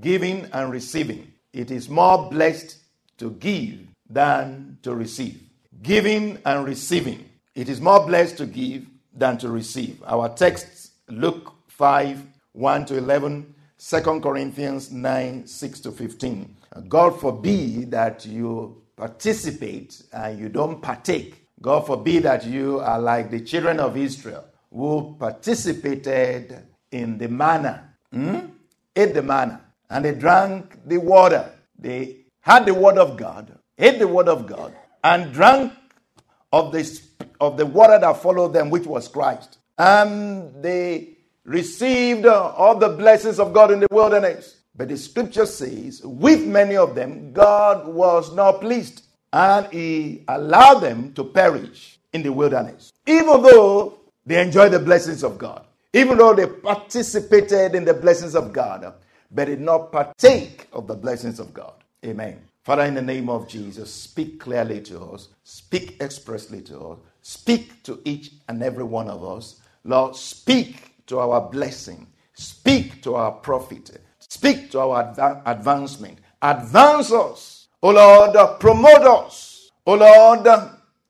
[0.00, 1.32] Giving and receiving.
[1.52, 2.78] It is more blessed
[3.18, 5.40] to give than to receive.
[5.82, 7.28] Giving and receiving.
[7.54, 10.02] It is more blessed to give than to receive.
[10.06, 16.56] Our texts Luke 5 1 to 11, 2 Corinthians 9 6 to 15.
[16.88, 21.46] God forbid that you participate and you don't partake.
[21.60, 27.94] God forbid that you are like the children of Israel who participated in the manna,
[28.12, 28.40] hmm?
[28.94, 29.60] ate the manna,
[29.94, 31.48] and they drank the water.
[31.78, 35.72] They had the word of God, ate the word of God, and drank
[36.52, 37.00] of the,
[37.40, 39.58] of the water that followed them, which was Christ.
[39.78, 44.56] And they received all the blessings of God in the wilderness.
[44.74, 50.80] But the scripture says, with many of them, God was not pleased, and he allowed
[50.80, 52.92] them to perish in the wilderness.
[53.06, 58.34] Even though they enjoyed the blessings of God, even though they participated in the blessings
[58.34, 58.92] of God,
[59.34, 61.74] but did not partake of the blessings of God.
[62.04, 62.40] Amen.
[62.62, 67.82] Father, in the name of Jesus, speak clearly to us, speak expressly to us, speak
[67.82, 69.60] to each and every one of us.
[69.84, 76.18] Lord, speak to our blessing, speak to our profit, speak to our adva- advancement.
[76.40, 80.46] Advance us, O Lord, promote us, O Lord,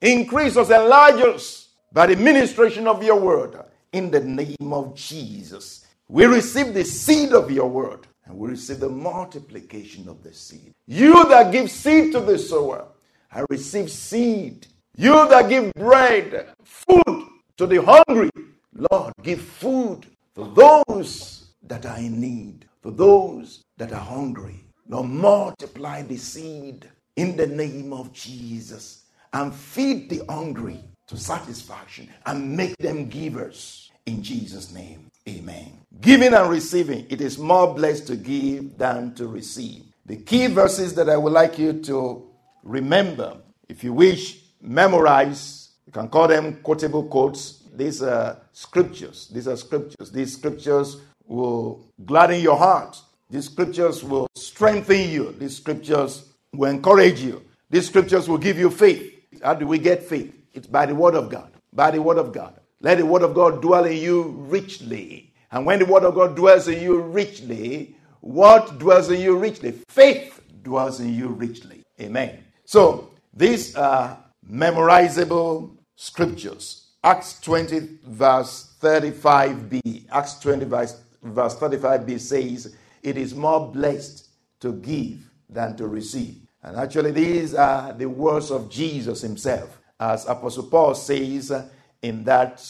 [0.00, 3.58] increase us, enlarge us by the ministration of your word.
[3.92, 8.80] In the name of Jesus, we receive the seed of your word and we receive
[8.80, 10.72] the multiplication of the seed.
[10.86, 12.86] You that give seed to the sower,
[13.32, 14.66] I receive seed.
[14.96, 18.30] You that give bread, food to the hungry,
[18.74, 24.64] Lord, give food for those that are in need, for those that are hungry.
[24.88, 32.08] Lord, multiply the seed in the name of Jesus and feed the hungry to satisfaction
[32.26, 35.11] and make them givers in Jesus' name.
[35.28, 35.78] Amen.
[36.00, 39.84] Giving and receiving, it is more blessed to give than to receive.
[40.06, 42.28] The key verses that I would like you to
[42.64, 43.36] remember,
[43.68, 47.62] if you wish, memorize, you can call them quotable quotes.
[47.74, 49.28] These are scriptures.
[49.32, 50.10] These are scriptures.
[50.10, 50.96] These scriptures
[51.26, 53.00] will gladden your heart.
[53.30, 55.32] These scriptures will strengthen you.
[55.38, 57.42] These scriptures will encourage you.
[57.70, 59.10] These scriptures will give you faith.
[59.42, 60.36] How do we get faith?
[60.52, 61.52] It's by the word of God.
[61.72, 62.58] By the word of God.
[62.82, 65.32] Let the word of God dwell in you richly.
[65.52, 69.72] And when the word of God dwells in you richly, what dwells in you richly?
[69.88, 71.84] Faith dwells in you richly.
[72.00, 72.42] Amen.
[72.64, 74.18] So these are
[74.50, 76.88] memorizable scriptures.
[77.04, 80.06] Acts 20, verse 35b.
[80.10, 84.28] Acts 20, verse, verse 35b says, It is more blessed
[84.60, 86.38] to give than to receive.
[86.64, 89.78] And actually, these are the words of Jesus himself.
[90.00, 91.52] As Apostle Paul says
[92.02, 92.60] in that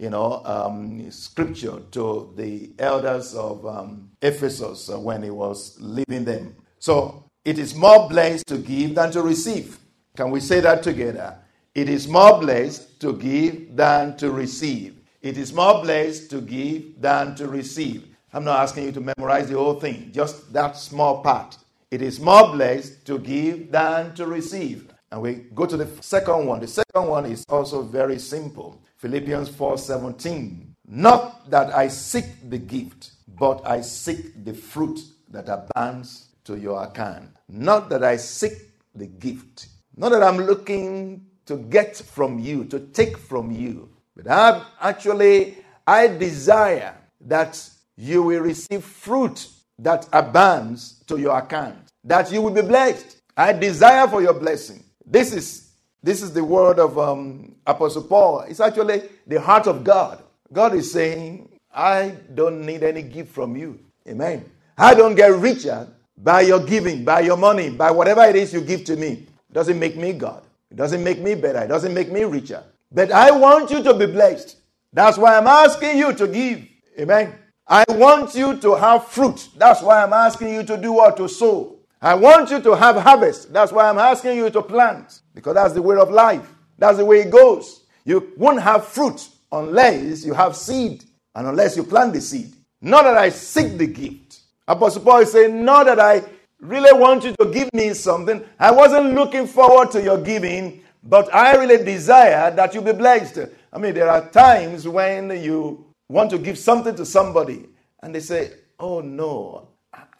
[0.00, 6.24] you know, um, scripture to the elders of um, Ephesus uh, when he was leaving
[6.24, 6.56] them.
[6.78, 9.78] So it is more blessed to give than to receive.
[10.16, 11.36] Can we say that together?
[11.74, 14.96] It is more blessed to give than to receive.
[15.20, 18.06] It is more blessed to give than to receive.
[18.32, 21.58] I'm not asking you to memorize the whole thing, just that small part.
[21.90, 24.90] It is more blessed to give than to receive.
[25.12, 26.60] And we go to the second one.
[26.60, 28.80] The second one is also very simple.
[28.98, 30.74] Philippians 4:17.
[30.86, 35.00] Not that I seek the gift, but I seek the fruit
[35.30, 37.30] that abounds to your account.
[37.48, 38.52] Not that I seek
[38.94, 39.68] the gift.
[39.96, 45.58] Not that I'm looking to get from you, to take from you, but I actually
[45.86, 49.48] I desire that you will receive fruit
[49.78, 53.20] that abounds to your account, that you will be blessed.
[53.36, 54.84] I desire for your blessing.
[55.10, 55.72] This is
[56.02, 58.40] this is the word of um, Apostle Paul.
[58.48, 60.22] It's actually the heart of God.
[60.52, 63.78] God is saying, I don't need any gift from you.
[64.08, 64.44] Amen.
[64.78, 68.62] I don't get richer by your giving, by your money, by whatever it is you
[68.62, 69.26] give to me.
[69.50, 70.42] It doesn't make me God.
[70.70, 71.60] It doesn't make me better.
[71.64, 72.62] It doesn't make me richer.
[72.90, 74.56] But I want you to be blessed.
[74.92, 76.66] That's why I'm asking you to give.
[76.98, 77.34] Amen.
[77.66, 79.48] I want you to have fruit.
[79.56, 81.16] That's why I'm asking you to do what?
[81.18, 81.79] To sow.
[82.02, 83.52] I want you to have harvest.
[83.52, 85.20] That's why I'm asking you to plant.
[85.34, 86.50] Because that's the way of life.
[86.78, 87.84] That's the way it goes.
[88.04, 91.04] You won't have fruit unless you have seed
[91.34, 92.52] and unless you plant the seed.
[92.80, 94.40] Not that I seek the gift.
[94.66, 96.22] Apostle Paul is saying, Not that I
[96.60, 98.42] really want you to give me something.
[98.58, 103.40] I wasn't looking forward to your giving, but I really desire that you be blessed.
[103.72, 107.66] I mean, there are times when you want to give something to somebody
[108.02, 109.68] and they say, Oh no,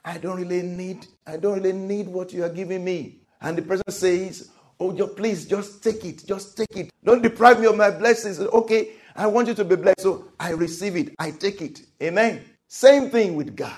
[0.04, 3.20] I don't really need, I don't really need what you are giving me.
[3.40, 4.50] And the person says,
[4.80, 6.24] Oh, just, please, just take it.
[6.26, 6.90] Just take it.
[7.04, 8.40] Don't deprive me of my blessings.
[8.40, 10.00] Okay, I want you to be blessed.
[10.00, 11.14] So I receive it.
[11.18, 11.82] I take it.
[12.02, 12.42] Amen.
[12.66, 13.74] Same thing with God.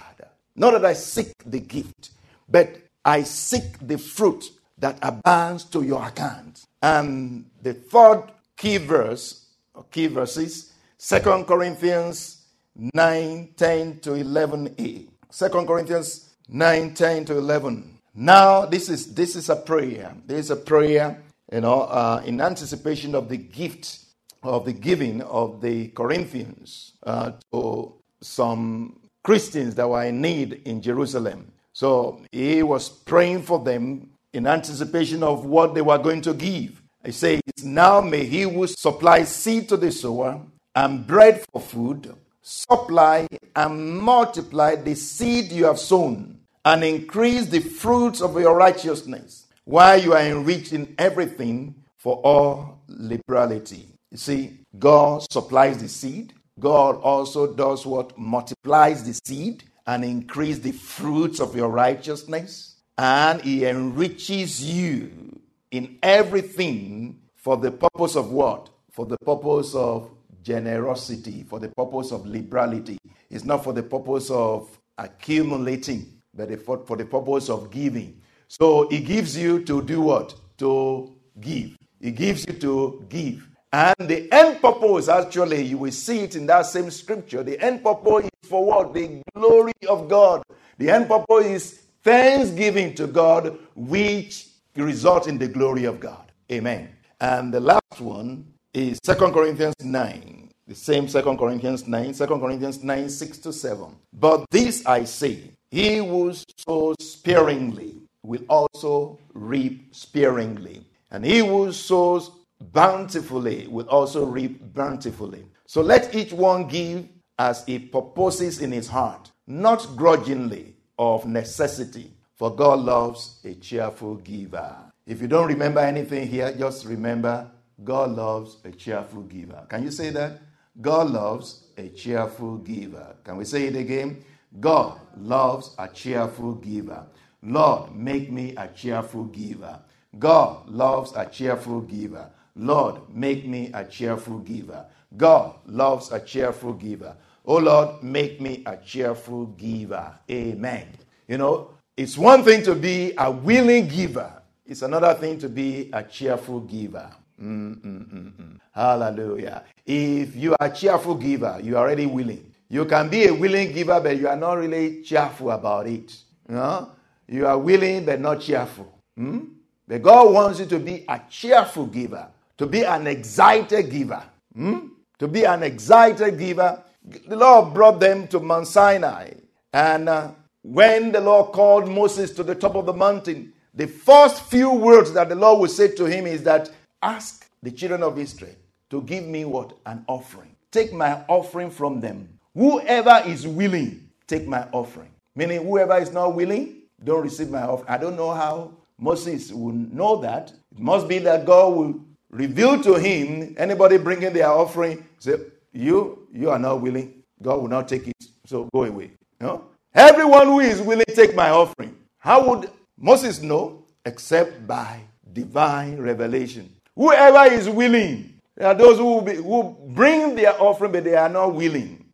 [0.54, 2.10] Not that I seek the gift,
[2.48, 4.44] but I seek the fruit
[4.78, 6.66] that abounds to your account.
[6.80, 12.44] And the third key verse, or key verses, Second Corinthians
[12.76, 15.08] 9, 10 to 11a.
[15.34, 17.98] 2 Corinthians 9, 10 to 11.
[18.14, 20.14] Now, this is this is a prayer.
[20.26, 24.00] This is a prayer, you know, uh, in anticipation of the gift
[24.42, 30.82] of the giving of the Corinthians uh, to some Christians that were in need in
[30.82, 31.50] Jerusalem.
[31.72, 36.82] So he was praying for them in anticipation of what they were going to give.
[37.04, 40.40] He says, Now may he who supplies seed to the sower
[40.74, 47.60] and bread for food supply and multiply the seed you have sown and increase the
[47.60, 53.86] fruits of your righteousness, while you are enriched in everything for all liberality.
[54.10, 56.34] You see, God supplies the seed.
[56.60, 62.76] God also does what multiplies the seed and increase the fruits of your righteousness.
[62.98, 65.40] And he enriches you
[65.70, 68.68] in everything for the purpose of what?
[68.90, 70.10] For the purpose of
[70.42, 72.98] generosity, for the purpose of liberality.
[73.30, 78.20] It's not for the purpose of accumulating but for, the purpose of giving.
[78.48, 80.34] So he gives you to do what?
[80.58, 81.76] To give.
[82.00, 83.48] He gives you to give.
[83.72, 87.42] And the end purpose, actually, you will see it in that same scripture.
[87.42, 88.92] The end purpose is for what?
[88.92, 90.42] The glory of God.
[90.78, 96.32] The end purpose is thanksgiving to God, which results in the glory of God.
[96.50, 96.90] Amen.
[97.20, 100.31] And the last one is Second Corinthians 9.
[100.72, 103.94] The same Second Corinthians 9, 2 Corinthians 9, 6 to 7.
[104.10, 110.82] But this I say, he who sows sparingly will also reap sparingly.
[111.10, 112.30] And he who sows
[112.72, 115.44] bountifully will also reap bountifully.
[115.66, 117.06] So let each one give
[117.38, 124.14] as he purposes in his heart, not grudgingly of necessity, for God loves a cheerful
[124.14, 124.74] giver.
[125.06, 127.50] If you don't remember anything here, just remember
[127.84, 129.66] God loves a cheerful giver.
[129.68, 130.40] Can you say that?
[130.80, 133.14] God loves a cheerful giver.
[133.24, 134.24] Can we say it again?
[134.60, 137.04] God loves a cheerful giver.
[137.42, 139.78] Lord, make me a cheerful giver.
[140.18, 142.30] God loves a cheerful giver.
[142.56, 144.86] Lord, make me a cheerful giver.
[145.16, 147.16] God loves a cheerful giver.
[147.44, 150.12] Oh Lord, make me a cheerful giver.
[150.30, 150.88] Amen.
[151.28, 154.32] You know, it's one thing to be a willing giver,
[154.66, 157.10] it's another thing to be a cheerful giver.
[157.42, 158.58] Mm-mm-mm-mm.
[158.72, 159.64] Hallelujah.
[159.84, 162.52] If you are a cheerful giver, you are already willing.
[162.68, 166.16] You can be a willing giver, but you are not really cheerful about it.
[166.48, 166.90] You, know?
[167.28, 168.98] you are willing, but not cheerful.
[169.16, 169.40] Hmm?
[169.86, 174.22] But God wants you to be a cheerful giver, to be an excited giver.
[174.54, 174.88] Hmm?
[175.18, 176.82] To be an excited giver.
[177.04, 179.32] The Lord brought them to Mount Sinai.
[179.72, 180.30] And uh,
[180.62, 185.12] when the Lord called Moses to the top of the mountain, the first few words
[185.12, 186.70] that the Lord would say to him is that
[187.02, 188.54] ask the children of Israel
[188.92, 189.76] to give me what?
[189.84, 190.54] An offering.
[190.70, 195.08] Take my offering from them Whoever is willing, take my offering.
[195.34, 197.88] Meaning, whoever is not willing, don't receive my offering.
[197.88, 200.52] I don't know how Moses will know that.
[200.70, 205.36] It must be that God will reveal to him anybody bringing their offering, say,
[205.72, 207.22] You, you are not willing.
[207.40, 208.24] God will not take it.
[208.44, 209.12] So go away.
[209.40, 209.64] No?
[209.94, 211.96] Everyone who is willing, take my offering.
[212.18, 213.84] How would Moses know?
[214.04, 215.00] Except by
[215.32, 216.68] divine revelation.
[216.96, 221.28] Whoever is willing, there are those who, be, who bring their offering, but they are
[221.28, 222.04] not willing.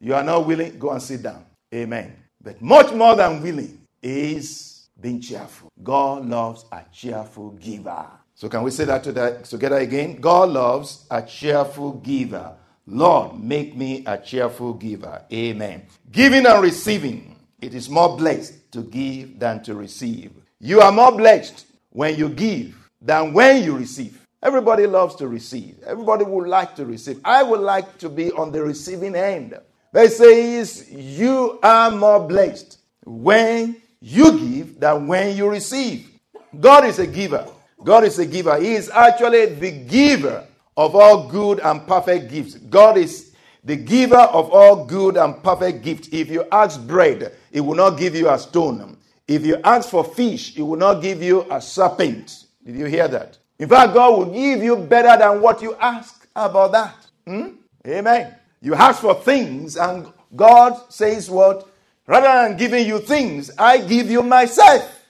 [0.00, 1.44] You are not willing, go and sit down.
[1.74, 2.14] Amen.
[2.42, 5.70] But much more than willing is being cheerful.
[5.82, 8.06] God loves a cheerful giver.
[8.34, 10.20] So can we say that together again?
[10.20, 12.54] God loves a cheerful giver.
[12.86, 15.22] Lord, make me a cheerful giver.
[15.32, 15.86] Amen.
[16.10, 17.36] Giving and receiving.
[17.60, 20.30] It is more blessed to give than to receive.
[20.60, 24.17] You are more blessed when you give than when you receive.
[24.42, 25.82] Everybody loves to receive.
[25.84, 27.20] Everybody would like to receive.
[27.24, 29.58] I would like to be on the receiving end.
[29.92, 36.08] They says you are more blessed when you give than when you receive.
[36.60, 37.46] God is a giver.
[37.82, 38.60] God is a giver.
[38.60, 40.44] He is actually the giver
[40.76, 42.54] of all good and perfect gifts.
[42.54, 46.08] God is the giver of all good and perfect gifts.
[46.12, 48.96] If you ask bread, it will not give you a stone.
[49.26, 52.44] If you ask for fish, it will not give you a serpent.
[52.64, 53.38] Did you hear that?
[53.58, 56.26] In fact, God will give you better than what you ask.
[56.36, 56.94] About that?
[57.26, 57.48] Hmm?
[57.84, 58.34] Amen.
[58.60, 61.68] You ask for things, and God says, What?
[62.06, 65.04] Rather than giving you things, I give you myself.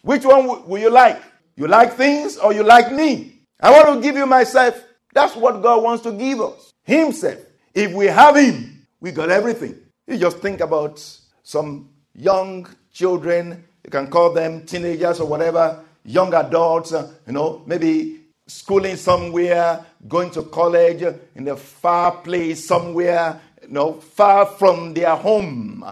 [0.00, 1.22] Which one will you like?
[1.56, 3.40] You like things or you like me?
[3.60, 4.82] I want to give you myself.
[5.12, 7.38] That's what God wants to give us Himself.
[7.74, 9.78] If we have Him, we got everything.
[10.06, 10.98] You just think about
[11.42, 17.62] some young children, you can call them teenagers or whatever, young adults, uh, you know,
[17.66, 21.02] maybe schooling somewhere, going to college
[21.34, 25.84] in a far place somewhere, you know, far from their home.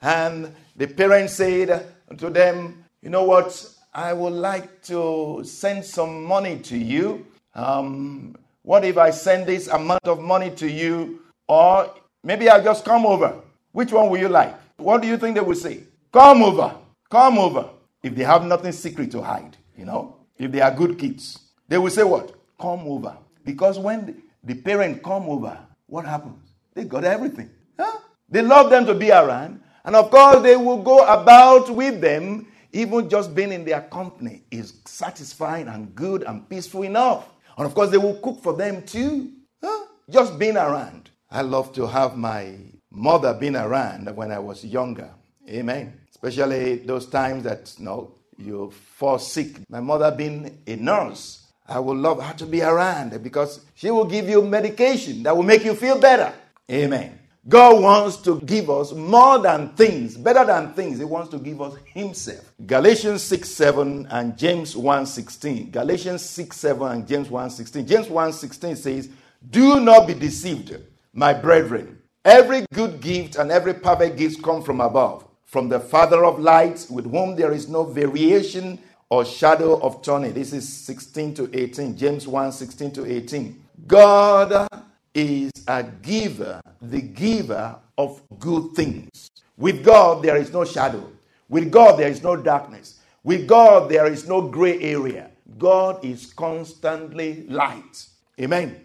[0.00, 1.86] And the parents said
[2.18, 3.70] to them, You know what?
[3.92, 7.26] I would like to send some money to you.
[7.54, 11.20] Um, what if I send this amount of money to you?
[11.46, 11.94] Or
[12.24, 13.36] maybe I'll just come over.
[13.70, 14.54] Which one will you like?
[14.78, 15.84] What do you think they will say?
[16.12, 16.74] Come over.
[17.08, 17.68] Come over.
[18.04, 21.78] If they have nothing secret to hide, you know, if they are good kids, they
[21.78, 22.34] will say what?
[22.60, 23.16] Come over.
[23.42, 26.52] Because when the parent come over, what happens?
[26.74, 27.48] They got everything.
[27.78, 28.00] Huh?
[28.28, 29.62] They love them to be around.
[29.86, 32.46] And of course, they will go about with them.
[32.74, 37.30] Even just being in their company is satisfying and good and peaceful enough.
[37.56, 39.32] And of course, they will cook for them too.
[39.62, 39.86] Huh?
[40.10, 41.08] Just being around.
[41.30, 42.54] I love to have my
[42.90, 45.08] mother being around when I was younger.
[45.48, 46.03] Amen.
[46.24, 49.68] Especially those times that you know you fall sick.
[49.68, 54.06] My mother being a nurse, I would love her to be around because she will
[54.06, 56.32] give you medication that will make you feel better.
[56.70, 57.18] Amen.
[57.46, 60.98] God wants to give us more than things, better than things.
[60.98, 62.54] He wants to give us Himself.
[62.64, 65.70] Galatians 6 7 and James 1 16.
[65.70, 67.86] Galatians 6 7 and James 1 16.
[67.86, 69.10] James 1 16 says,
[69.50, 70.74] Do not be deceived,
[71.12, 71.98] my brethren.
[72.24, 75.23] Every good gift and every perfect gift come from above,
[75.54, 78.76] from the Father of lights, with whom there is no variation
[79.08, 80.32] or shadow of turning.
[80.32, 81.96] This is 16 to 18.
[81.96, 83.62] James 1 16 to 18.
[83.86, 84.66] God
[85.14, 89.30] is a giver, the giver of good things.
[89.56, 91.08] With God, there is no shadow.
[91.48, 92.98] With God, there is no darkness.
[93.22, 95.30] With God, there is no gray area.
[95.56, 98.06] God is constantly light.
[98.40, 98.84] Amen.